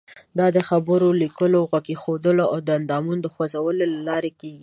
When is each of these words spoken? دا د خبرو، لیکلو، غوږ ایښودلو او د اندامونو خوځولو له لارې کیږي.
دا 0.37 0.47
د 0.55 0.57
خبرو، 0.69 1.09
لیکلو، 1.21 1.59
غوږ 1.69 1.85
ایښودلو 1.93 2.45
او 2.53 2.57
د 2.67 2.69
اندامونو 2.79 3.27
خوځولو 3.33 3.83
له 3.93 3.99
لارې 4.07 4.31
کیږي. 4.39 4.59